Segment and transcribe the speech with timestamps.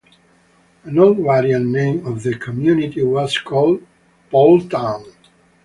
[0.83, 3.85] An old variant name of the community was called
[4.33, 5.05] Paultown.